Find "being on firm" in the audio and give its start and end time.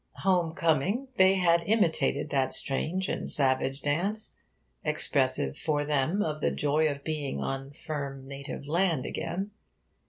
7.03-8.27